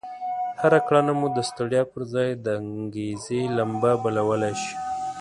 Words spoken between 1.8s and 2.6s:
پر ځای د